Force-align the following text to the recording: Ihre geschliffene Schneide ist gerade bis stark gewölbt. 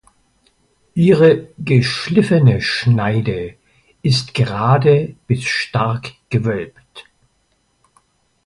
Ihre 0.95 1.49
geschliffene 1.59 2.59
Schneide 2.59 3.53
ist 4.01 4.33
gerade 4.33 5.15
bis 5.27 5.43
stark 5.43 6.13
gewölbt. 6.31 7.05